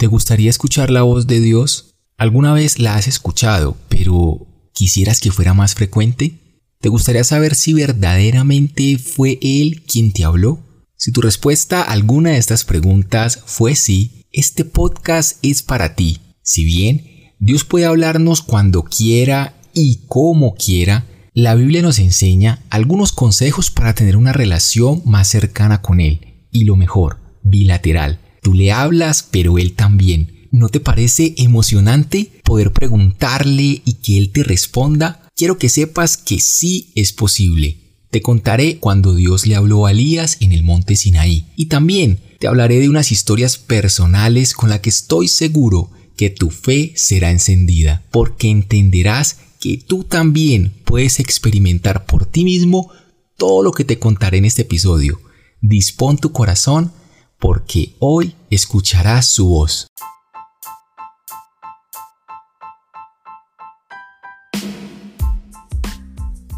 [0.00, 1.96] ¿Te gustaría escuchar la voz de Dios?
[2.16, 6.38] ¿Alguna vez la has escuchado, pero quisieras que fuera más frecuente?
[6.80, 10.58] ¿Te gustaría saber si verdaderamente fue Él quien te habló?
[10.96, 16.20] Si tu respuesta a alguna de estas preguntas fue sí, este podcast es para ti.
[16.42, 21.04] Si bien Dios puede hablarnos cuando quiera y como quiera,
[21.34, 26.46] la Biblia nos enseña algunos consejos para tener una relación más cercana con Él.
[26.50, 28.18] Y lo mejor, bilateral.
[28.42, 30.48] Tú le hablas, pero Él también.
[30.50, 35.28] ¿No te parece emocionante poder preguntarle y que Él te responda?
[35.36, 37.78] Quiero que sepas que sí es posible.
[38.10, 41.46] Te contaré cuando Dios le habló a Elías en el monte Sinaí.
[41.56, 46.50] Y también te hablaré de unas historias personales con las que estoy seguro que tu
[46.50, 52.90] fe será encendida, porque entenderás que tú también puedes experimentar por ti mismo
[53.36, 55.20] todo lo que te contaré en este episodio.
[55.60, 56.92] Dispón tu corazón
[57.40, 59.86] porque hoy escucharás su voz.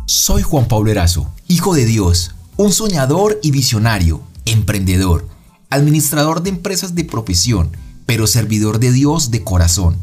[0.07, 5.27] Soy Juan Pablo Erazo, hijo de Dios, un soñador y visionario, emprendedor,
[5.71, 7.71] administrador de empresas de profesión,
[8.05, 9.97] pero servidor de Dios de corazón.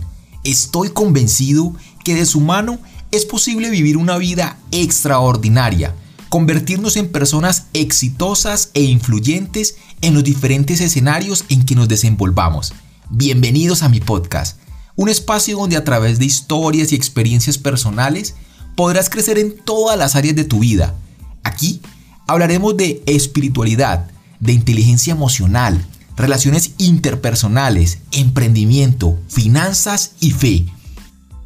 [0.44, 2.80] Estoy convencido que de su mano
[3.12, 5.94] es posible vivir una vida extraordinaria,
[6.30, 12.74] convertirnos en personas exitosas e influyentes en los diferentes escenarios en que nos desenvolvamos.
[13.10, 14.60] Bienvenidos a mi podcast,
[14.96, 18.36] un espacio donde a través de historias y experiencias personales
[18.76, 20.96] podrás crecer en todas las áreas de tu vida.
[21.44, 21.82] Aquí
[22.28, 24.06] hablaremos de espiritualidad,
[24.40, 25.84] de inteligencia emocional,
[26.16, 30.68] relaciones interpersonales, emprendimiento, finanzas y fe.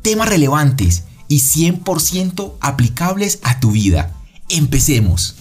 [0.02, 4.14] Temas relevantes y 100% aplicables a tu vida.
[4.50, 5.36] Empecemos.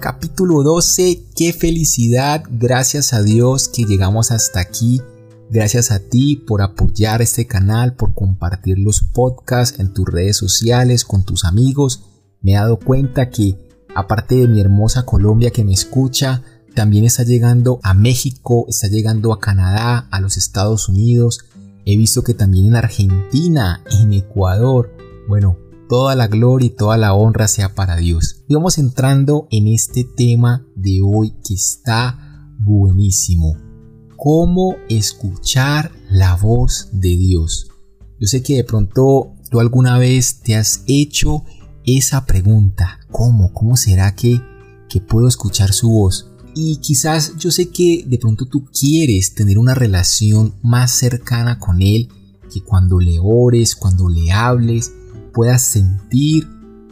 [0.00, 5.00] Capítulo 12, qué felicidad, gracias a Dios que llegamos hasta aquí.
[5.50, 11.04] Gracias a ti por apoyar este canal, por compartir los podcasts en tus redes sociales
[11.04, 12.04] con tus amigos.
[12.42, 13.56] Me he dado cuenta que
[13.94, 16.42] aparte de mi hermosa Colombia que me escucha,
[16.78, 21.40] también está llegando a México, está llegando a Canadá, a los Estados Unidos.
[21.84, 24.92] He visto que también en Argentina, en Ecuador.
[25.26, 25.56] Bueno,
[25.88, 28.44] toda la gloria y toda la honra sea para Dios.
[28.46, 33.56] Y vamos entrando en este tema de hoy que está buenísimo.
[34.16, 37.72] ¿Cómo escuchar la voz de Dios?
[38.20, 41.42] Yo sé que de pronto tú alguna vez te has hecho
[41.84, 43.52] esa pregunta, ¿cómo?
[43.52, 44.40] ¿Cómo será que,
[44.88, 46.28] que puedo escuchar su voz?
[46.54, 51.82] Y quizás yo sé que de pronto tú quieres tener una relación más cercana con
[51.82, 52.08] Él,
[52.52, 54.92] que cuando le ores, cuando le hables,
[55.32, 56.48] puedas sentir,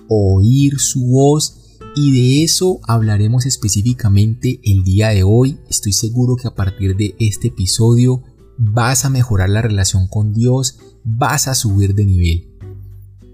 [0.08, 5.58] oír su voz y de eso hablaremos específicamente el día de hoy.
[5.70, 8.22] Estoy seguro que a partir de este episodio
[8.58, 12.48] vas a mejorar la relación con Dios, vas a subir de nivel.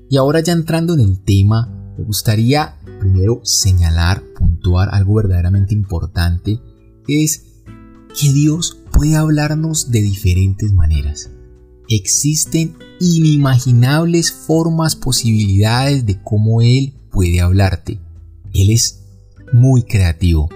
[0.08, 6.60] Y ahora ya entrando en el tema, me gustaría primero señalar, puntuar algo verdaderamente importante,
[7.08, 7.42] es
[8.16, 11.28] que Dios puede hablarnos de diferentes maneras.
[11.88, 17.98] Existen inimaginables formas, posibilidades de cómo Él puede hablarte.
[18.54, 19.00] Él es
[19.52, 20.48] muy creativo.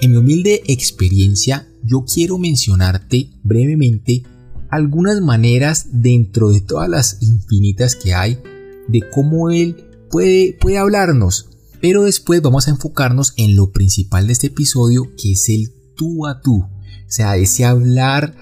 [0.00, 4.22] En mi humilde experiencia, yo quiero mencionarte brevemente
[4.68, 8.38] algunas maneras dentro de todas las infinitas que hay
[8.86, 11.49] de cómo Él puede, puede hablarnos.
[11.80, 16.26] Pero después vamos a enfocarnos en lo principal de este episodio, que es el tú
[16.26, 16.62] a tú.
[16.62, 18.34] O sea, ese hablar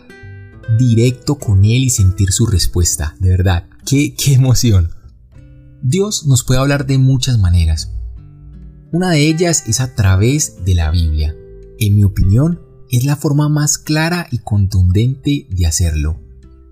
[0.79, 3.17] directo con Él y sentir su respuesta.
[3.21, 4.91] De verdad, qué, qué emoción.
[5.83, 7.93] Dios nos puede hablar de muchas maneras.
[8.91, 11.35] Una de ellas es a través de la Biblia.
[11.79, 12.61] En mi opinión,
[12.91, 16.19] es la forma más clara y contundente de hacerlo.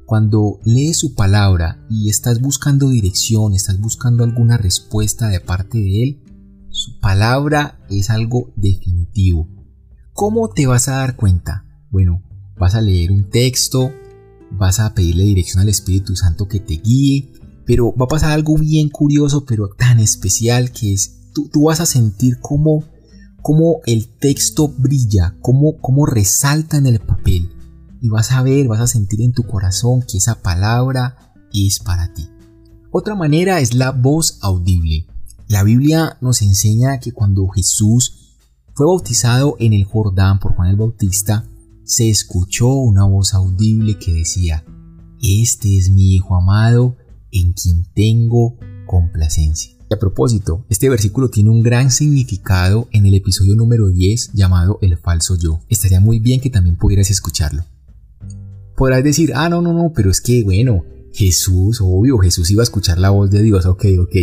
[0.06, 6.02] Cuando lees su palabra y estás buscando dirección, estás buscando alguna respuesta de parte de
[6.02, 6.22] Él,
[6.76, 9.48] su palabra es algo definitivo.
[10.12, 11.64] ¿Cómo te vas a dar cuenta?
[11.90, 12.22] Bueno,
[12.58, 13.92] vas a leer un texto,
[14.50, 17.32] vas a pedirle dirección al Espíritu Santo que te guíe,
[17.64, 21.80] pero va a pasar algo bien curioso, pero tan especial que es, tú, tú vas
[21.80, 22.84] a sentir cómo,
[23.40, 27.50] cómo el texto brilla, cómo, cómo resalta en el papel
[28.02, 32.12] y vas a ver, vas a sentir en tu corazón que esa palabra es para
[32.12, 32.28] ti.
[32.90, 35.06] Otra manera es la voz audible.
[35.48, 38.34] La Biblia nos enseña que cuando Jesús
[38.74, 41.48] fue bautizado en el Jordán por Juan el Bautista,
[41.84, 44.64] se escuchó una voz audible que decía,
[45.22, 46.96] Este es mi Hijo amado,
[47.30, 49.70] en quien tengo complacencia.
[49.88, 54.80] Y a propósito, este versículo tiene un gran significado en el episodio número 10 llamado
[54.82, 55.60] El falso yo.
[55.68, 57.64] Estaría muy bien que también pudieras escucharlo.
[58.76, 62.64] Podrás decir, ah, no, no, no, pero es que, bueno, Jesús, obvio, Jesús iba a
[62.64, 64.16] escuchar la voz de Dios, ok, ok.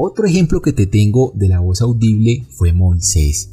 [0.00, 3.50] Otro ejemplo que te tengo de la voz audible fue Moisés.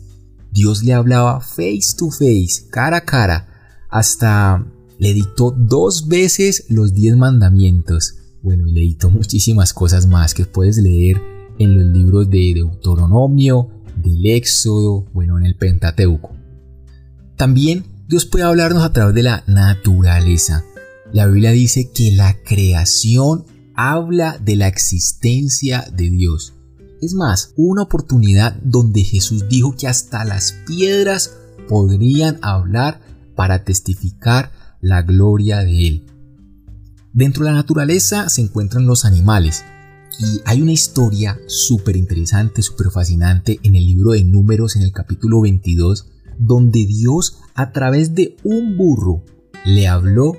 [0.52, 3.50] Dios le hablaba face to face, cara a cara,
[3.90, 4.64] hasta
[5.00, 8.20] le dictó dos veces los diez mandamientos.
[8.44, 11.20] Bueno, y le dictó muchísimas cosas más que puedes leer
[11.58, 13.72] en los libros de Deuteronomio,
[14.04, 16.36] del Éxodo, bueno, en el Pentateuco.
[17.38, 20.64] También Dios puede hablarnos a través de la naturaleza.
[21.12, 26.54] La Biblia dice que la creación habla de la existencia de Dios.
[27.02, 31.38] Es más, una oportunidad donde Jesús dijo que hasta las piedras
[31.68, 33.02] podrían hablar
[33.36, 34.52] para testificar
[34.82, 36.06] la gloria de Él.
[37.14, 39.64] Dentro de la naturaleza se encuentran los animales,
[40.20, 44.92] y hay una historia súper interesante, súper fascinante en el libro de números en el
[44.92, 46.08] capítulo 22,
[46.40, 49.24] donde Dios a través de un burro
[49.66, 50.38] le habló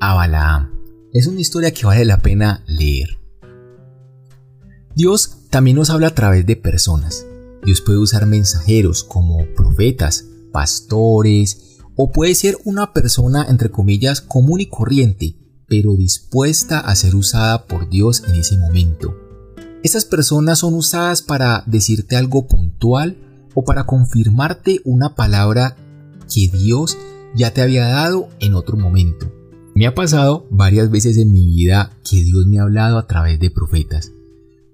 [0.00, 0.77] a Balaam.
[1.12, 3.18] Es una historia que vale la pena leer.
[4.94, 7.26] Dios también nos habla a través de personas.
[7.64, 14.60] Dios puede usar mensajeros como profetas, pastores, o puede ser una persona entre comillas común
[14.60, 15.36] y corriente
[15.68, 19.14] pero dispuesta a ser usada por Dios en ese momento.
[19.84, 23.18] Estas personas son usadas para decirte algo puntual
[23.54, 25.76] o para confirmarte una palabra
[26.32, 26.96] que Dios
[27.34, 29.30] ya te había dado en otro momento.
[29.78, 33.38] Me ha pasado varias veces en mi vida que Dios me ha hablado a través
[33.38, 34.10] de profetas.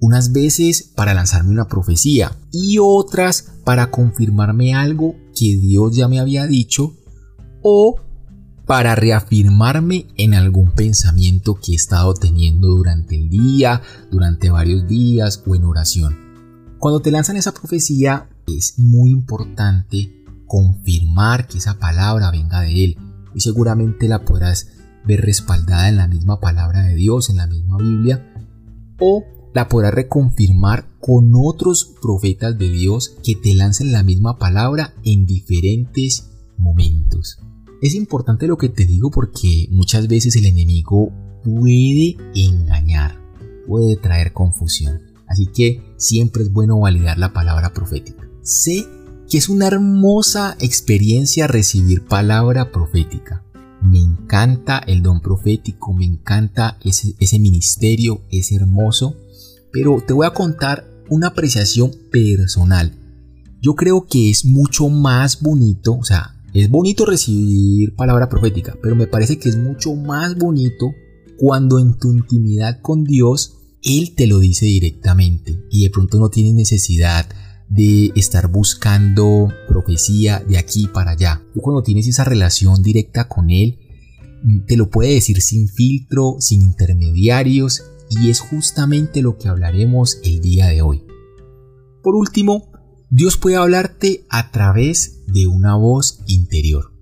[0.00, 6.20] Unas veces para lanzarme una profecía y otras para confirmarme algo que Dios ya me
[6.20, 6.94] había dicho
[7.62, 8.00] o
[8.64, 15.42] para reafirmarme en algún pensamiento que he estado teniendo durante el día, durante varios días
[15.46, 16.16] o en oración.
[16.78, 22.96] Cuando te lanzan esa profecía es muy importante confirmar que esa palabra venga de Él
[23.34, 24.68] y seguramente la podrás
[25.06, 28.32] ver respaldada en la misma palabra de Dios, en la misma Biblia,
[29.00, 29.24] o
[29.54, 35.26] la podrás reconfirmar con otros profetas de Dios que te lancen la misma palabra en
[35.26, 37.38] diferentes momentos.
[37.82, 41.12] Es importante lo que te digo porque muchas veces el enemigo
[41.44, 43.20] puede engañar,
[43.66, 45.02] puede traer confusión.
[45.26, 48.28] Así que siempre es bueno validar la palabra profética.
[48.42, 48.86] Sé
[49.28, 53.44] que es una hermosa experiencia recibir palabra profética.
[53.84, 59.14] Me encanta el don profético, me encanta ese, ministerio, es hermoso.
[59.72, 62.92] Pero te voy a contar una apreciación personal.
[63.60, 68.96] Yo creo que es mucho más bonito, o sea, es bonito recibir palabra profética, pero
[68.96, 70.92] me parece que es mucho más bonito
[71.36, 76.30] cuando en tu intimidad con Dios Él te lo dice directamente y de pronto no
[76.30, 77.26] tienes necesidad
[77.74, 81.42] de estar buscando profecía de aquí para allá.
[81.52, 83.80] Tú cuando tienes esa relación directa con Él,
[84.66, 90.40] te lo puede decir sin filtro, sin intermediarios y es justamente lo que hablaremos el
[90.40, 91.04] día de hoy.
[92.02, 92.70] Por último,
[93.10, 96.92] Dios puede hablarte a través de una voz interior.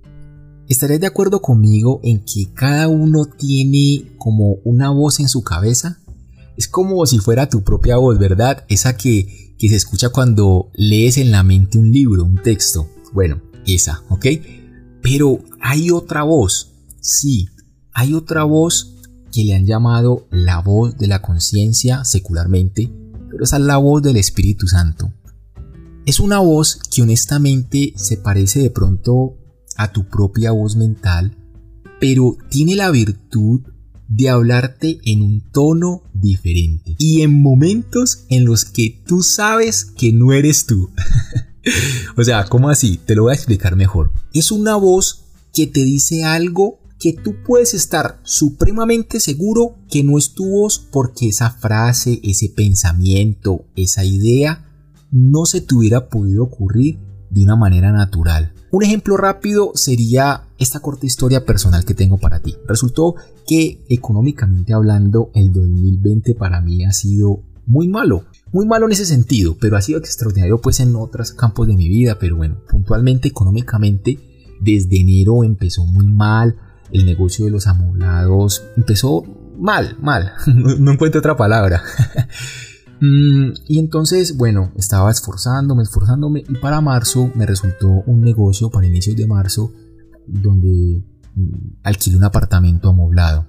[0.68, 5.98] ¿Estarías de acuerdo conmigo en que cada uno tiene como una voz en su cabeza?
[6.56, 8.64] Es como si fuera tu propia voz, ¿verdad?
[8.68, 12.88] Esa que, que se escucha cuando lees en la mente un libro, un texto.
[13.12, 14.26] Bueno, esa, ¿ok?
[15.00, 17.46] Pero hay otra voz, sí,
[17.92, 18.96] hay otra voz
[19.30, 22.92] que le han llamado la voz de la conciencia secularmente,
[23.30, 25.12] pero esa es la voz del Espíritu Santo.
[26.06, 29.36] Es una voz que honestamente se parece de pronto
[29.76, 31.36] a tu propia voz mental,
[32.00, 33.60] pero tiene la virtud
[34.14, 40.12] de hablarte en un tono diferente y en momentos en los que tú sabes que
[40.12, 40.90] no eres tú.
[42.16, 43.00] o sea, ¿cómo así?
[43.04, 44.12] Te lo voy a explicar mejor.
[44.34, 50.18] Es una voz que te dice algo que tú puedes estar supremamente seguro que no
[50.18, 54.68] es tu voz porque esa frase, ese pensamiento, esa idea
[55.10, 56.98] no se te hubiera podido ocurrir
[57.32, 58.52] de una manera natural.
[58.70, 62.56] Un ejemplo rápido sería esta corta historia personal que tengo para ti.
[62.66, 63.14] Resultó
[63.46, 68.24] que económicamente hablando el 2020 para mí ha sido muy malo.
[68.52, 71.88] Muy malo en ese sentido, pero ha sido extraordinario pues en otros campos de mi
[71.88, 72.18] vida.
[72.18, 74.18] Pero bueno, puntualmente económicamente
[74.60, 76.56] desde enero empezó muy mal.
[76.92, 79.24] El negocio de los amoblados empezó
[79.58, 80.32] mal, mal.
[80.46, 81.82] no encuentro otra palabra.
[83.04, 88.86] Mm, y entonces, bueno, estaba esforzándome, esforzándome y para marzo me resultó un negocio para
[88.86, 89.72] inicios de marzo
[90.28, 91.02] donde
[91.34, 93.48] mm, alquilé un apartamento amoblado.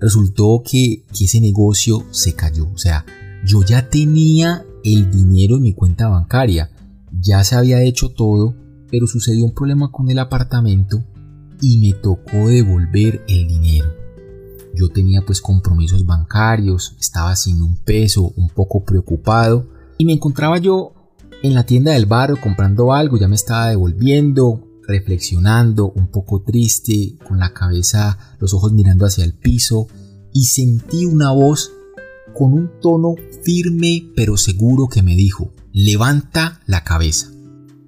[0.00, 3.04] Resultó que, que ese negocio se cayó, o sea,
[3.44, 6.70] yo ya tenía el dinero en mi cuenta bancaria,
[7.20, 8.54] ya se había hecho todo,
[8.90, 11.04] pero sucedió un problema con el apartamento
[11.60, 13.65] y me tocó devolver el dinero.
[14.76, 19.66] Yo tenía pues compromisos bancarios, estaba sin un peso, un poco preocupado
[19.98, 20.92] y me encontraba yo
[21.42, 27.16] en la tienda del barrio comprando algo, ya me estaba devolviendo, reflexionando, un poco triste,
[27.26, 29.86] con la cabeza, los ojos mirando hacia el piso
[30.32, 31.72] y sentí una voz
[32.34, 37.30] con un tono firme pero seguro que me dijo, levanta la cabeza.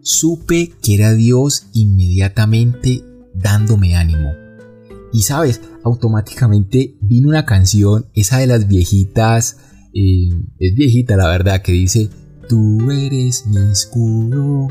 [0.01, 3.05] Supe que era Dios inmediatamente
[3.35, 4.48] dándome ánimo.
[5.13, 9.57] Y sabes, automáticamente vino una canción, esa de las viejitas,
[9.95, 12.11] eh, es viejita la verdad, que dice,
[12.49, 14.69] tú eres mi escudo,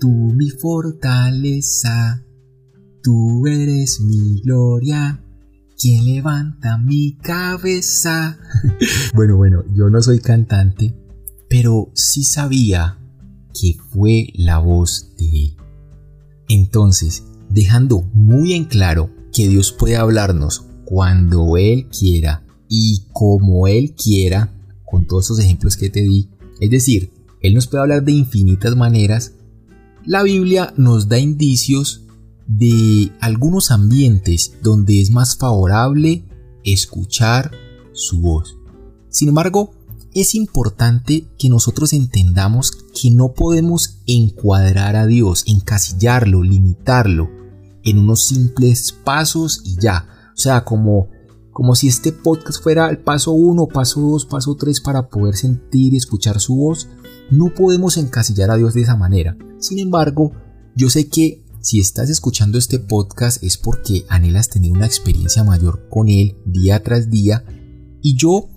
[0.00, 2.24] tú mi fortaleza,
[3.02, 5.22] tú eres mi gloria,
[5.78, 8.38] quien levanta mi cabeza.
[9.14, 10.94] bueno, bueno, yo no soy cantante,
[11.48, 12.98] pero sí sabía
[13.52, 15.56] que fue la voz de él.
[16.48, 23.94] Entonces, dejando muy en claro que Dios puede hablarnos cuando Él quiera y como Él
[23.94, 24.50] quiera,
[24.86, 27.12] con todos esos ejemplos que te di, es decir,
[27.42, 29.32] Él nos puede hablar de infinitas maneras,
[30.06, 32.06] la Biblia nos da indicios
[32.46, 36.24] de algunos ambientes donde es más favorable
[36.64, 37.50] escuchar
[37.92, 38.56] su voz.
[39.10, 39.74] Sin embargo,
[40.14, 47.35] es importante que nosotros entendamos que no podemos encuadrar a Dios, encasillarlo, limitarlo
[47.86, 50.06] en unos simples pasos y ya.
[50.34, 51.08] O sea, como,
[51.52, 55.94] como si este podcast fuera el paso 1, paso 2, paso 3 para poder sentir
[55.94, 56.88] y escuchar su voz.
[57.30, 59.38] No podemos encasillar a Dios de esa manera.
[59.58, 60.32] Sin embargo,
[60.74, 65.88] yo sé que si estás escuchando este podcast es porque anhelas tener una experiencia mayor
[65.88, 67.44] con Él día tras día.
[68.02, 68.48] Y yo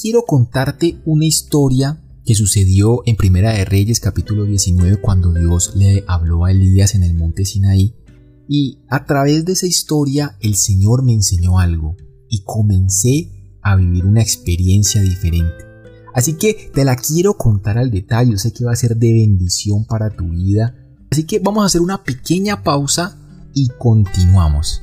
[0.00, 6.04] quiero contarte una historia que sucedió en Primera de Reyes capítulo 19 cuando Dios le
[6.06, 7.94] habló a Elías en el monte Sinaí
[8.48, 11.96] y a través de esa historia el Señor me enseñó algo
[12.28, 15.64] y comencé a vivir una experiencia diferente.
[16.14, 19.84] Así que te la quiero contar al detalle, sé que va a ser de bendición
[19.84, 20.74] para tu vida.
[21.10, 23.18] Así que vamos a hacer una pequeña pausa
[23.52, 24.80] y continuamos.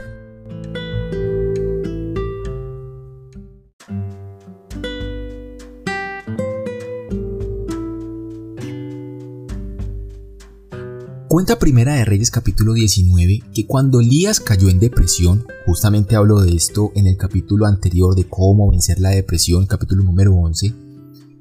[11.31, 16.53] Cuenta Primera de Reyes capítulo 19 que cuando Elías cayó en depresión, justamente hablo de
[16.53, 20.73] esto en el capítulo anterior de cómo vencer la depresión, capítulo número 11,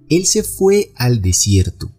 [0.08, 1.90] él se fue al desierto.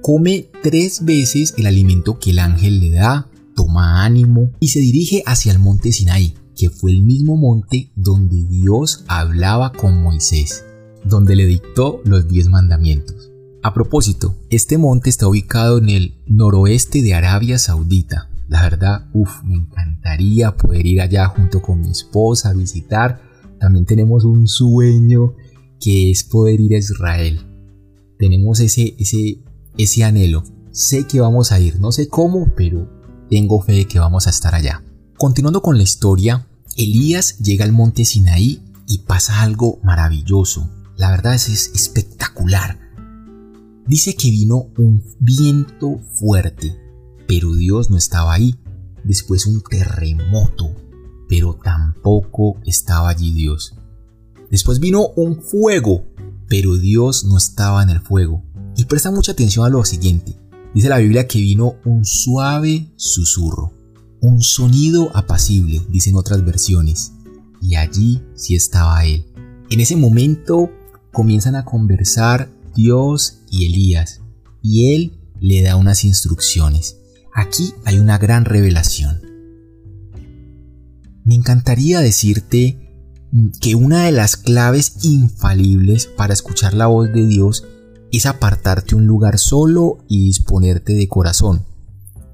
[0.00, 5.24] Come tres veces el alimento que el ángel le da, toma ánimo y se dirige
[5.26, 10.64] hacia el monte Sinaí, que fue el mismo monte donde Dios hablaba con Moisés,
[11.04, 13.32] donde le dictó los diez mandamientos.
[13.66, 18.30] A propósito, este monte está ubicado en el noroeste de Arabia Saudita.
[18.46, 23.20] La verdad, uff, me encantaría poder ir allá junto con mi esposa a visitar.
[23.58, 25.34] También tenemos un sueño
[25.80, 27.40] que es poder ir a Israel.
[28.20, 29.40] Tenemos ese, ese,
[29.76, 30.44] ese anhelo.
[30.70, 32.88] Sé que vamos a ir, no sé cómo, pero
[33.28, 34.84] tengo fe de que vamos a estar allá.
[35.16, 36.46] Continuando con la historia,
[36.76, 40.70] Elías llega al monte Sinaí y pasa algo maravilloso.
[40.96, 42.85] La verdad es, es espectacular.
[43.86, 46.76] Dice que vino un viento fuerte,
[47.28, 48.56] pero Dios no estaba ahí.
[49.04, 50.74] Después un terremoto,
[51.28, 53.74] pero tampoco estaba allí Dios.
[54.50, 56.04] Después vino un fuego,
[56.48, 58.42] pero Dios no estaba en el fuego.
[58.76, 60.36] Y presta mucha atención a lo siguiente.
[60.74, 63.72] Dice la Biblia que vino un suave susurro,
[64.20, 67.12] un sonido apacible, dicen otras versiones.
[67.62, 69.24] Y allí sí estaba Él.
[69.70, 70.70] En ese momento
[71.12, 74.20] comienzan a conversar Dios y Elías,
[74.62, 76.96] y él le da unas instrucciones.
[77.34, 79.20] Aquí hay una gran revelación.
[81.24, 82.78] Me encantaría decirte
[83.60, 87.64] que una de las claves infalibles para escuchar la voz de Dios
[88.12, 91.66] es apartarte un lugar solo y disponerte de corazón.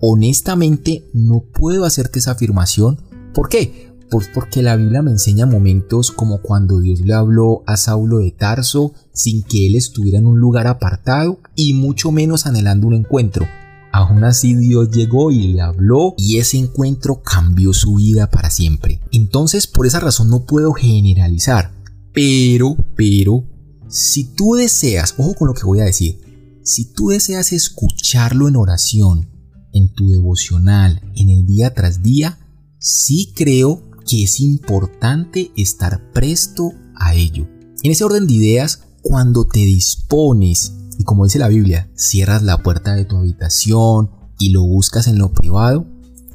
[0.00, 3.00] Honestamente no puedo hacerte esa afirmación.
[3.34, 3.91] ¿Por qué?
[4.12, 8.30] Pues porque la Biblia me enseña momentos como cuando Dios le habló a Saulo de
[8.30, 13.46] Tarso sin que él estuviera en un lugar apartado y mucho menos anhelando un encuentro.
[13.90, 19.00] Aún así Dios llegó y le habló y ese encuentro cambió su vida para siempre.
[19.12, 21.72] Entonces por esa razón no puedo generalizar.
[22.12, 23.44] Pero, pero,
[23.88, 28.56] si tú deseas, ojo con lo que voy a decir, si tú deseas escucharlo en
[28.56, 29.30] oración,
[29.72, 32.38] en tu devocional, en el día tras día,
[32.78, 37.48] sí creo que es importante estar presto a ello.
[37.82, 42.58] En ese orden de ideas, cuando te dispones y como dice la Biblia, cierras la
[42.58, 45.86] puerta de tu habitación y lo buscas en lo privado,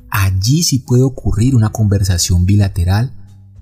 [0.10, 3.14] allí sí puede ocurrir una conversación bilateral.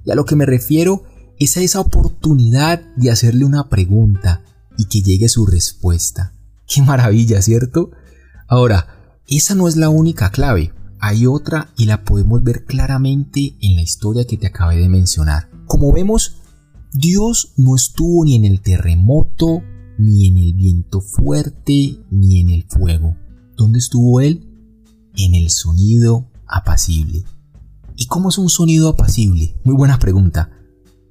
[0.06, 1.04] Y a lo que me refiero
[1.38, 4.44] es a esa oportunidad de hacerle una pregunta
[4.78, 6.34] y que llegue su respuesta.
[6.68, 7.92] Qué maravilla, ¿cierto?
[8.48, 8.88] Ahora,
[9.28, 10.74] esa no es la única clave.
[11.08, 15.52] Hay otra y la podemos ver claramente en la historia que te acabé de mencionar.
[15.68, 16.38] Como vemos,
[16.94, 19.62] Dios no estuvo ni en el terremoto,
[20.00, 23.16] ni en el viento fuerte, ni en el fuego.
[23.56, 24.50] ¿Dónde estuvo Él?
[25.16, 27.24] En el sonido apacible.
[27.96, 29.56] ¿Y cómo es un sonido apacible?
[29.64, 30.50] Muy buena pregunta.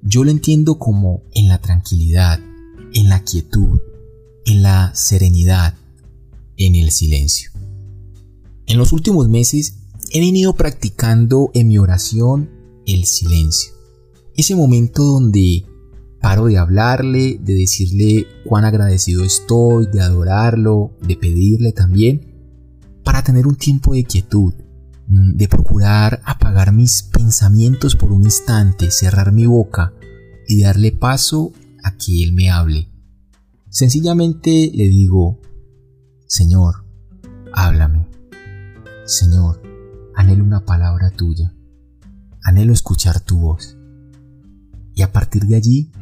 [0.02, 2.40] Yo lo entiendo como en la tranquilidad,
[2.94, 3.78] en la quietud,
[4.44, 5.74] en la serenidad,
[6.56, 7.52] en el silencio.
[8.66, 9.82] En los últimos meses
[10.14, 12.48] he venido practicando en mi oración
[12.86, 13.72] el silencio.
[14.36, 15.66] Ese momento donde
[16.20, 22.32] paro de hablarle, de decirle cuán agradecido estoy, de adorarlo, de pedirle también,
[23.02, 24.54] para tener un tiempo de quietud,
[25.08, 29.94] mm, de procurar apagar mis pensamientos por un instante, cerrar mi boca
[30.46, 31.52] y darle paso
[31.82, 32.88] a que Él me hable.
[33.68, 35.40] Sencillamente le digo,
[36.28, 36.84] Señor,
[37.52, 38.06] háblame.
[39.06, 39.63] Señor,
[40.16, 41.54] anhelo una palabra tuya.
[42.42, 43.76] Anhelo escuchar tu voz.
[44.94, 45.92] Y a partir de allí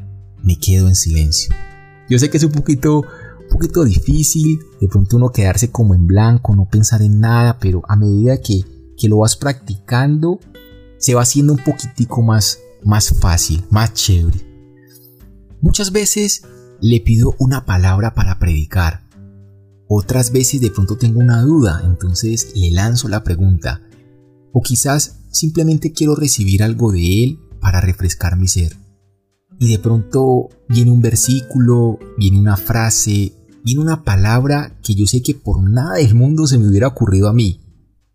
[0.42, 1.54] me quedo en silencio.
[2.08, 6.06] Yo sé que es un poquito, un poquito difícil, de pronto uno quedarse como en
[6.06, 8.64] blanco, no pensar en nada, pero a medida que,
[8.96, 10.40] que lo vas practicando,
[10.98, 14.38] se va haciendo un poquitico más, más fácil, más chévere.
[15.60, 16.42] Muchas veces
[16.80, 19.02] le pido una palabra para predicar.
[19.88, 23.80] Otras veces de pronto tengo una duda, entonces le lanzo la pregunta.
[24.52, 28.76] O quizás simplemente quiero recibir algo de él para refrescar mi ser
[29.62, 33.32] y de pronto viene un versículo, viene una frase,
[33.64, 37.28] viene una palabra que yo sé que por nada del mundo se me hubiera ocurrido
[37.28, 37.60] a mí.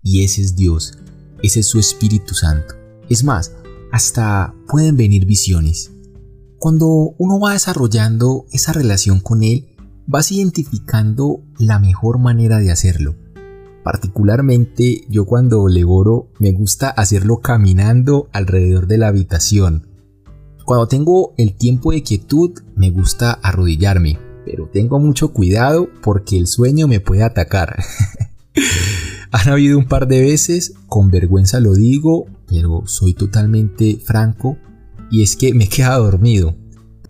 [0.03, 0.97] Y ese es Dios,
[1.41, 2.75] ese es su Espíritu Santo.
[3.07, 3.53] Es más,
[3.93, 5.91] hasta pueden venir visiones.
[6.59, 9.69] Cuando uno va desarrollando esa relación con Él,
[10.05, 13.15] vas identificando la mejor manera de hacerlo.
[13.87, 19.87] Particularmente yo cuando le oro me gusta hacerlo caminando alrededor de la habitación
[20.67, 26.45] cuando tengo el tiempo de quietud me gusta arrodillarme, pero tengo mucho cuidado porque el
[26.45, 27.81] sueño me puede atacar.
[29.31, 34.57] Han habido un par de veces, con vergüenza lo digo, pero soy totalmente franco,
[35.09, 36.57] y es que me he quedado dormido.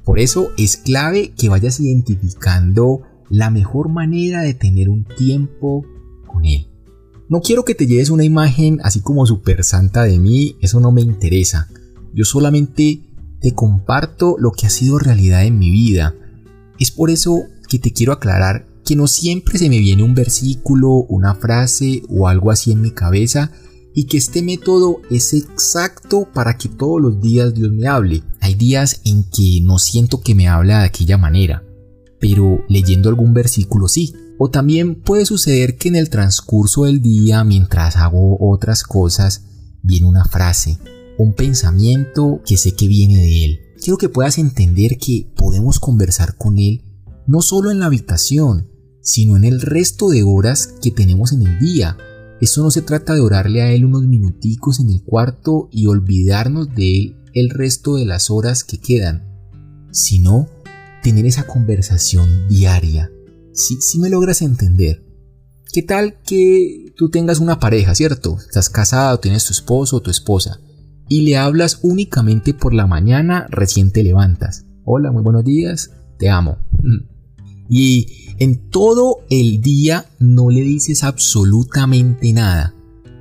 [0.03, 5.83] Por eso es clave que vayas identificando la mejor manera de tener un tiempo
[6.45, 6.67] él.
[7.29, 10.91] No quiero que te lleves una imagen así como super santa de mí, eso no
[10.91, 11.67] me interesa.
[12.13, 13.01] Yo solamente
[13.41, 16.15] te comparto lo que ha sido realidad en mi vida.
[16.79, 20.89] Es por eso que te quiero aclarar que no siempre se me viene un versículo,
[21.09, 23.51] una frase o algo así en mi cabeza
[23.93, 28.23] y que este método es exacto para que todos los días Dios me hable.
[28.39, 31.63] Hay días en que no siento que me habla de aquella manera,
[32.19, 34.13] pero leyendo algún versículo sí.
[34.37, 39.43] O también puede suceder que en el transcurso del día, mientras hago otras cosas,
[39.81, 40.77] viene una frase,
[41.17, 43.59] un pensamiento que sé que viene de Él.
[43.81, 46.83] Quiero que puedas entender que podemos conversar con Él
[47.27, 48.69] no solo en la habitación,
[49.01, 51.97] sino en el resto de horas que tenemos en el día.
[52.39, 56.73] Esto no se trata de orarle a Él unos minuticos en el cuarto y olvidarnos
[56.73, 59.27] de Él el resto de las horas que quedan,
[59.91, 60.47] sino
[61.03, 63.11] tener esa conversación diaria.
[63.57, 65.03] Si, me logras entender.
[65.73, 68.37] ¿Qué tal que tú tengas una pareja, cierto?
[68.37, 70.59] Estás casado, tienes tu esposo o tu esposa
[71.09, 74.65] y le hablas únicamente por la mañana recién te levantas.
[74.83, 76.57] Hola, muy buenos días, te amo.
[77.67, 82.75] Y en todo el día no le dices absolutamente nada.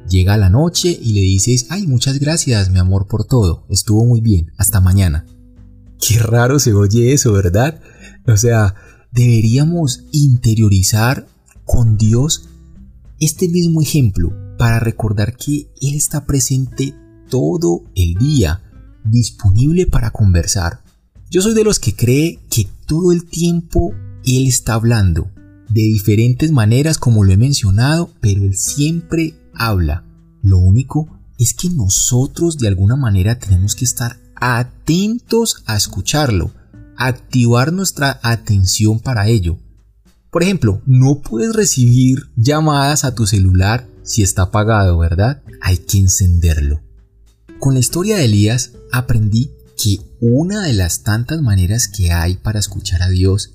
[0.08, 3.66] Llega la noche y le dices, ay, muchas gracias, mi amor, por todo.
[3.70, 4.52] Estuvo muy bien.
[4.58, 5.26] Hasta mañana.
[5.98, 7.80] Qué raro se oye eso, ¿verdad?
[8.26, 8.74] O sea,
[9.12, 11.26] deberíamos interiorizar
[11.64, 12.48] con Dios
[13.20, 16.94] este mismo ejemplo para recordar que Él está presente
[17.28, 18.62] todo el día,
[19.04, 20.80] disponible para conversar.
[21.30, 23.92] Yo soy de los que cree que todo el tiempo
[24.24, 25.30] Él está hablando,
[25.68, 30.04] de diferentes maneras como lo he mencionado, pero Él siempre habla.
[30.42, 36.52] Lo único es que nosotros de alguna manera tenemos que estar atentos a escucharlo,
[36.96, 39.58] activar nuestra atención para ello.
[40.30, 45.42] Por ejemplo, no puedes recibir llamadas a tu celular si está apagado, ¿verdad?
[45.60, 46.82] Hay que encenderlo.
[47.58, 49.50] Con la historia de Elías aprendí
[49.82, 53.52] que una de las tantas maneras que hay para escuchar a Dios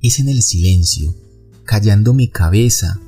[0.00, 1.14] es en el silencio,
[1.64, 3.00] callando mi cabeza,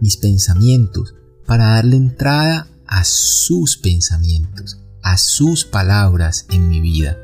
[0.00, 1.14] mis pensamientos,
[1.46, 7.16] para darle entrada a sus pensamientos, a sus palabras en mi vida.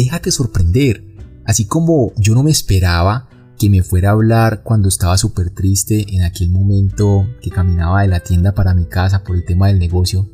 [0.00, 1.04] Déjate sorprender,
[1.44, 6.06] así como yo no me esperaba que me fuera a hablar cuando estaba súper triste
[6.16, 9.78] en aquel momento que caminaba de la tienda para mi casa por el tema del
[9.78, 10.26] negocio.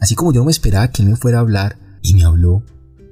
[0.00, 2.62] Así como yo no me esperaba que me fuera a hablar y me habló,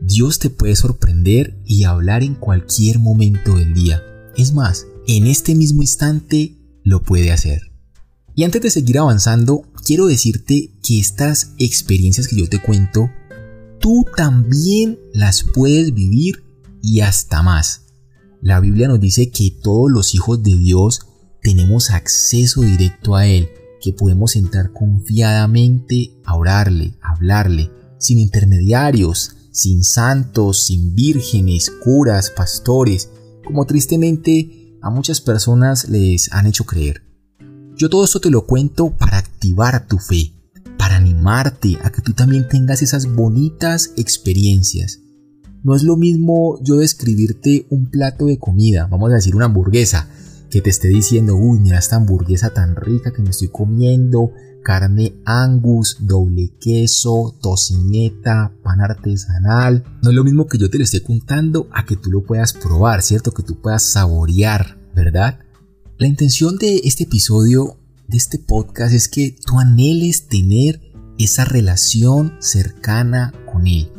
[0.00, 4.02] Dios te puede sorprender y hablar en cualquier momento del día.
[4.34, 7.70] Es más, en este mismo instante lo puede hacer.
[8.34, 13.10] Y antes de seguir avanzando, quiero decirte que estas experiencias que yo te cuento,
[13.86, 16.42] tú también las puedes vivir
[16.82, 17.82] y hasta más.
[18.42, 21.02] La Biblia nos dice que todos los hijos de Dios
[21.40, 23.48] tenemos acceso directo a Él,
[23.80, 32.30] que podemos entrar confiadamente a orarle, a hablarle, sin intermediarios, sin santos, sin vírgenes, curas,
[32.30, 33.10] pastores,
[33.44, 37.04] como tristemente a muchas personas les han hecho creer.
[37.76, 40.32] Yo todo esto te lo cuento para activar tu fe,
[40.86, 45.00] para animarte a que tú también tengas esas bonitas experiencias,
[45.64, 50.08] no es lo mismo yo describirte un plato de comida, vamos a decir una hamburguesa,
[50.48, 54.30] que te esté diciendo, uy, mira esta hamburguesa tan rica que me estoy comiendo,
[54.62, 59.82] carne angus, doble queso, tocineta, pan artesanal.
[60.04, 62.52] No es lo mismo que yo te lo esté contando a que tú lo puedas
[62.52, 63.32] probar, ¿cierto?
[63.32, 65.40] Que tú puedas saborear, ¿verdad?
[65.98, 67.76] La intención de este episodio,
[68.08, 70.80] de este podcast, es que tú anheles tener
[71.18, 73.90] esa relación cercana con Él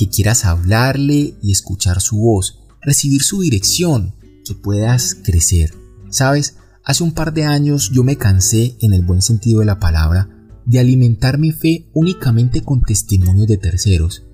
[0.00, 4.14] que quieras hablarle y escuchar su voz, recibir su dirección,
[4.46, 5.74] que puedas crecer.
[6.08, 9.78] Sabes, hace un par de años yo me cansé, en el buen sentido de la
[9.78, 10.30] palabra,
[10.64, 14.24] de alimentar mi fe únicamente con testimonios de terceros.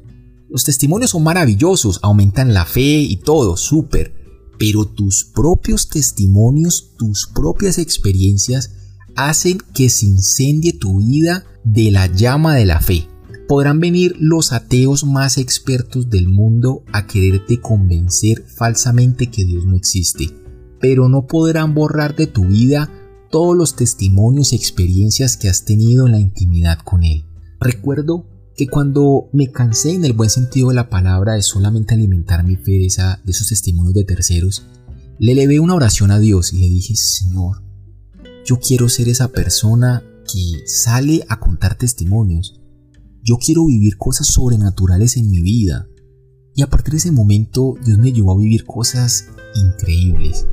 [0.48, 4.14] Los testimonios son maravillosos, aumentan la fe y todo, súper,
[4.60, 8.70] pero tus propios testimonios, tus propias experiencias
[9.16, 13.08] hacen que se incendie tu vida de la llama de la fe
[13.46, 19.76] podrán venir los ateos más expertos del mundo a quererte convencer falsamente que Dios no
[19.76, 20.30] existe,
[20.80, 22.90] pero no podrán borrar de tu vida
[23.30, 27.24] todos los testimonios y experiencias que has tenido en la intimidad con Él.
[27.60, 28.26] Recuerdo
[28.56, 32.56] que cuando me cansé en el buen sentido de la palabra de solamente alimentar mi
[32.56, 32.88] fe de,
[33.24, 34.66] de esos testimonios de terceros,
[35.18, 37.62] le elevé una oración a Dios y le dije, Señor,
[38.46, 42.60] yo quiero ser esa persona que sale a contar testimonios,
[43.22, 45.88] yo quiero vivir cosas sobrenaturales en mi vida.
[46.54, 50.46] Y a partir de ese momento Dios me llevó a vivir cosas increíbles,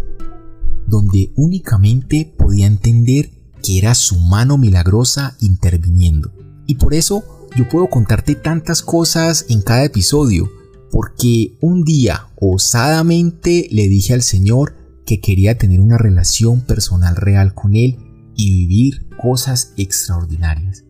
[0.87, 3.29] donde únicamente podía entender
[3.61, 6.33] que era su mano milagrosa interviniendo.
[6.65, 7.23] Y por eso
[7.55, 10.49] yo puedo contarte tantas cosas en cada episodio,
[10.89, 17.53] porque un día osadamente le dije al Señor que quería tener una relación personal real
[17.53, 17.97] con Él
[18.35, 20.83] y vivir cosas extraordinarias.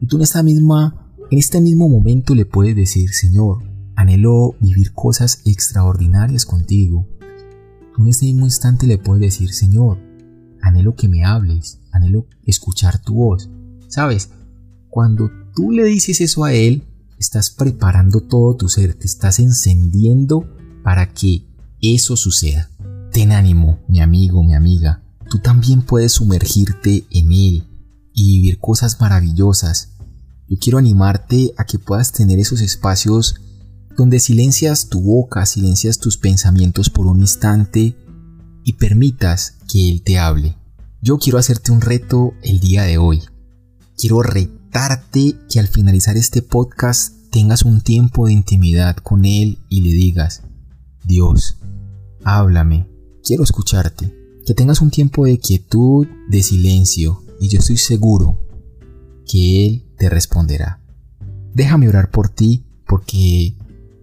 [0.00, 3.62] Y tú en misma en este mismo momento le puedes decir, Señor,
[3.94, 7.06] anhelo vivir cosas extraordinarias contigo.
[7.94, 9.98] Tú en este mismo instante le puedes decir, Señor,
[10.60, 13.48] anhelo que me hables, anhelo escuchar tu voz.
[13.86, 14.30] Sabes,
[14.88, 16.82] cuando tú le dices eso a Él,
[17.18, 21.44] estás preparando todo tu ser, te estás encendiendo para que
[21.80, 22.70] eso suceda.
[23.12, 25.02] Ten ánimo, mi amigo, mi amiga.
[25.28, 27.64] Tú también puedes sumergirte en Él
[28.14, 29.90] y vivir cosas maravillosas
[30.50, 33.36] yo quiero animarte a que puedas tener esos espacios
[33.96, 37.94] donde silencias tu boca, silencias tus pensamientos por un instante
[38.64, 40.56] y permitas que Él te hable.
[41.02, 43.22] Yo quiero hacerte un reto el día de hoy.
[43.96, 49.82] Quiero retarte que al finalizar este podcast tengas un tiempo de intimidad con Él y
[49.82, 50.42] le digas,
[51.04, 51.58] Dios,
[52.24, 52.88] háblame,
[53.24, 54.14] quiero escucharte.
[54.46, 58.38] Que tengas un tiempo de quietud, de silencio, y yo estoy seguro
[59.26, 60.80] que Él te responderá.
[61.54, 63.56] Déjame orar por ti porque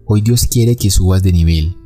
[0.06, 1.76] hoy Dios quiere que subas de nivel,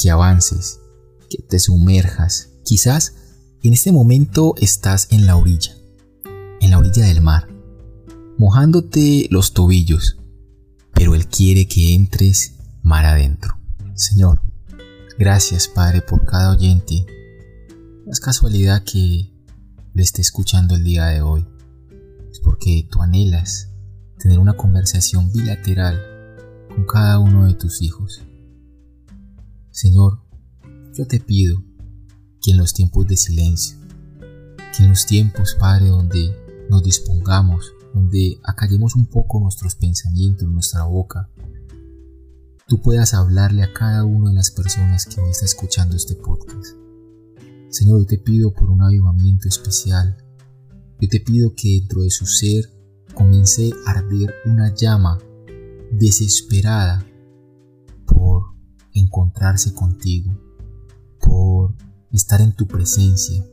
[0.00, 0.80] que avances,
[1.28, 2.50] que te sumerjas.
[2.64, 3.14] Quizás
[3.62, 5.76] en este momento estás en la orilla,
[6.60, 7.48] en la orilla del mar,
[8.38, 10.16] mojándote los tobillos,
[10.94, 13.58] pero Él quiere que entres mar adentro.
[13.94, 14.40] Señor,
[15.20, 17.04] gracias Padre por cada oyente.
[18.06, 19.30] No es casualidad que
[19.92, 21.46] le esté escuchando el día de hoy
[22.42, 23.68] porque tú anhelas
[24.18, 26.00] tener una conversación bilateral
[26.74, 28.22] con cada uno de tus hijos.
[29.70, 30.22] Señor,
[30.94, 31.62] yo te pido
[32.40, 33.76] que en los tiempos de silencio,
[34.74, 36.34] que en los tiempos, Padre, donde
[36.70, 41.28] nos dispongamos, donde acallemos un poco nuestros pensamientos, nuestra boca,
[42.70, 46.76] tú puedas hablarle a cada una de las personas que hoy está escuchando este podcast.
[47.68, 50.16] Señor, yo te pido por un avivamiento especial.
[51.00, 52.70] Yo te pido que dentro de su ser
[53.12, 55.18] comience a arder una llama
[55.90, 57.04] desesperada
[58.06, 58.54] por
[58.92, 60.32] encontrarse contigo,
[61.20, 61.74] por
[62.12, 63.44] estar en tu presencia.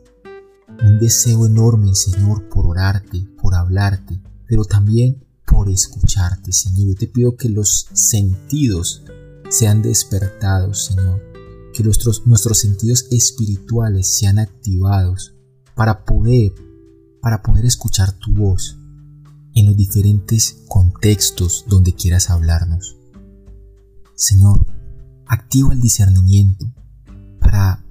[0.84, 6.90] Un deseo enorme, Señor, por orarte, por hablarte, pero también por escucharte, Señor.
[6.90, 9.04] Yo te pido que los sentidos
[9.50, 11.24] sean despertados, Señor.
[11.74, 15.34] Que nuestros, nuestros sentidos espirituales sean activados
[15.76, 16.54] para poder,
[17.22, 18.78] para poder escuchar tu voz
[19.54, 22.98] en los diferentes contextos donde quieras hablarnos.
[24.16, 24.66] Señor,
[25.28, 26.72] activa el discernimiento
[27.40, 27.86] para,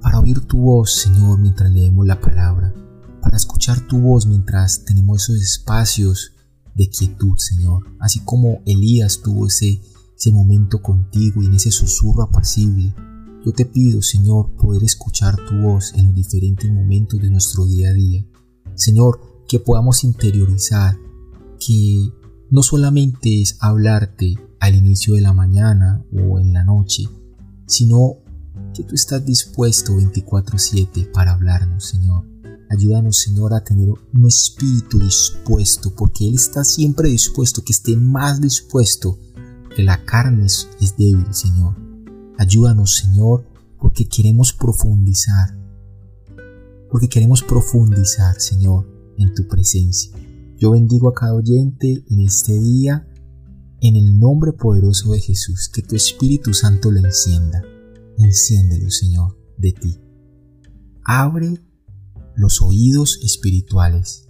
[0.00, 2.72] para oír tu voz, Señor, mientras leemos la palabra
[3.26, 6.30] para escuchar tu voz mientras tenemos esos espacios
[6.76, 7.82] de quietud, Señor.
[7.98, 9.80] Así como Elías tuvo ese,
[10.16, 12.94] ese momento contigo y en ese susurro apacible.
[13.44, 17.90] Yo te pido, Señor, poder escuchar tu voz en los diferentes momentos de nuestro día
[17.90, 18.24] a día.
[18.76, 20.96] Señor, que podamos interiorizar
[21.58, 22.12] que
[22.52, 27.08] no solamente es hablarte al inicio de la mañana o en la noche,
[27.66, 28.18] sino
[28.72, 32.35] que tú estás dispuesto 24/7 para hablarnos, Señor.
[32.68, 38.40] Ayúdanos, Señor, a tener un espíritu dispuesto, porque Él está siempre dispuesto, que esté más
[38.40, 39.18] dispuesto,
[39.74, 41.76] que la carne es, débil, Señor.
[42.38, 43.46] Ayúdanos, Señor,
[43.80, 45.56] porque queremos profundizar,
[46.90, 48.86] porque queremos profundizar, Señor,
[49.18, 50.12] en tu presencia.
[50.58, 53.06] Yo bendigo a cada oyente en este día,
[53.80, 57.62] en el nombre poderoso de Jesús, que tu Espíritu Santo lo encienda.
[58.18, 60.00] Enciéndelo, Señor, de ti.
[61.04, 61.60] Abre
[62.36, 64.28] los oídos espirituales.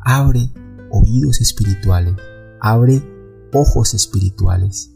[0.00, 0.52] Abre
[0.90, 2.14] oídos espirituales.
[2.60, 3.02] Abre
[3.52, 4.90] ojos espirituales.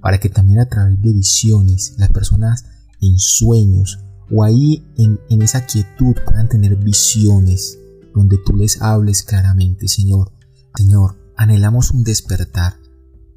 [0.00, 2.64] Para que también a través de visiones las personas
[3.00, 3.98] en sueños
[4.30, 7.78] o ahí en, esa quietud puedan tener visiones
[8.14, 10.32] donde tú les hables claramente, Señor.
[10.74, 12.74] Señor, anhelamos un despertar.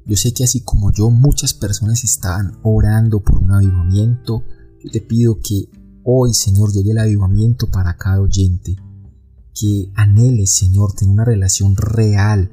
[0.04, 4.44] Yo sé que así como yo, muchas personas están orando por un avivamiento.
[4.82, 5.68] Yo te pido que
[6.08, 8.76] Hoy, Señor, llegue el avivamiento para cada oyente.
[9.52, 12.48] Que anhele, Señor, tener una relación real,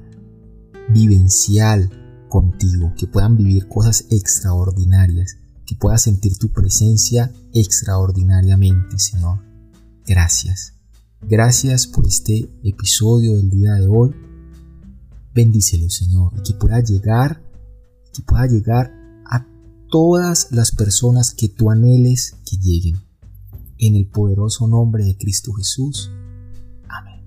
[0.89, 2.95] vivencial contigo.
[2.97, 5.37] Que puedan vivir cosas extraordinarias.
[5.67, 9.43] Que puedas sentir tu presencia extraordinariamente, Señor.
[10.07, 10.73] Gracias.
[11.21, 14.15] Gracias por este episodio del día de hoy.
[15.35, 16.33] Bendícelo, Señor.
[16.39, 17.39] Y que pueda llegar,
[18.15, 18.91] que pueda llegar
[19.29, 19.45] a
[19.91, 23.12] todas las personas que tú anheles que lleguen
[23.87, 26.11] en el poderoso nombre de Cristo Jesús.
[26.87, 27.21] Amén.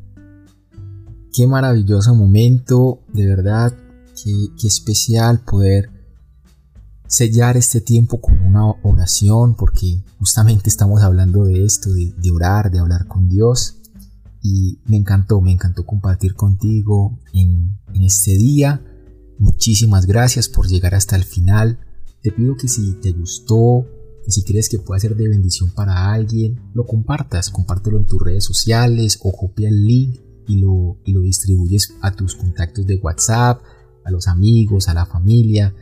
[1.33, 3.75] Qué maravilloso momento, de verdad,
[4.23, 5.91] qué, especial poder
[7.09, 12.79] sellar este tiempo con una oración, porque justamente estamos hablando de esto, de, orar, de
[12.79, 13.77] hablar con Dios.
[14.43, 18.83] Y me encantó, me encantó compartir contigo en, en este día.
[19.39, 21.81] Muchísimas gracias por llegar hasta el final.
[22.23, 23.87] Te pido que si te gustó
[24.33, 28.45] si crees que puede ser de bendición para alguien, lo compartas, compártelo en tus redes
[28.45, 33.63] sociales o copia el link y lo, y lo distribuyes a tus contactos de WhatsApp,
[34.05, 35.75] a los amigos, a la familia.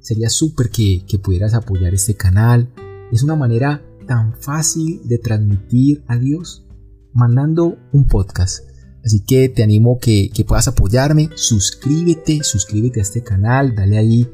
[0.00, 2.72] Sería súper que, que pudieras apoyar este canal.
[3.12, 6.66] Es una manera tan fácil de transmitir a Dios
[7.12, 8.64] mandando un podcast.
[9.04, 11.30] Así que te animo que, que puedas apoyarme.
[11.34, 14.28] Suscríbete, suscríbete a este canal, dale ahí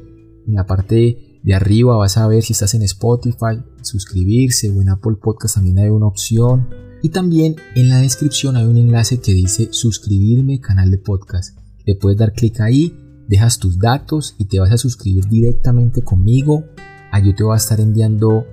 [0.47, 4.89] en la parte de arriba vas a ver si estás en Spotify, suscribirse o en
[4.89, 6.69] Apple Podcast también hay una opción.
[7.01, 11.57] Y también en la descripción hay un enlace que dice suscribirme canal de podcast.
[11.85, 12.93] Le puedes dar clic ahí,
[13.27, 16.65] dejas tus datos y te vas a suscribir directamente conmigo.
[17.11, 18.45] Allí te voy a estar enviando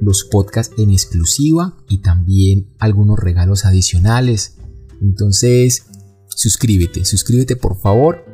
[0.00, 4.56] los podcasts en exclusiva y también algunos regalos adicionales.
[5.02, 5.86] Entonces,
[6.28, 8.24] suscríbete, suscríbete por favor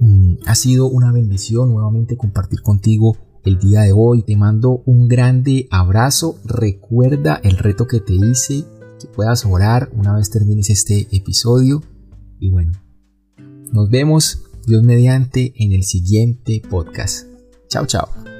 [0.00, 4.22] Mm, ha sido una bendición nuevamente compartir contigo el día de hoy.
[4.22, 6.38] Te mando un grande abrazo.
[6.44, 8.64] Recuerda el reto que te hice,
[9.00, 11.82] que puedas orar una vez termines este episodio.
[12.40, 12.72] Y bueno,
[13.72, 17.26] nos vemos Dios mediante en el siguiente podcast.
[17.68, 18.33] Chao, chao.